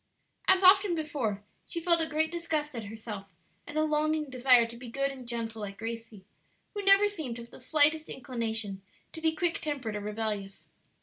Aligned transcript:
As 0.47 0.63
often 0.63 0.95
before, 0.95 1.43
she 1.67 1.79
felt 1.79 2.01
a 2.01 2.07
great 2.07 2.31
disgust 2.31 2.75
at 2.75 2.85
herself, 2.85 3.35
and 3.67 3.77
a 3.77 3.83
longing 3.83 4.31
desire 4.31 4.65
to 4.65 4.75
be 4.75 4.89
good 4.89 5.11
and 5.11 5.27
gentle 5.27 5.61
like 5.61 5.77
Gracie, 5.77 6.25
who 6.73 6.83
never 6.83 7.07
seemed 7.07 7.35
to 7.35 7.43
have 7.43 7.51
the 7.51 7.59
slightest 7.59 8.09
inclination 8.09 8.81
to 9.13 9.21
be 9.21 9.35
quick 9.35 9.59
tempered 9.59 9.95
or 9.95 10.01
rebellious. 10.01 10.65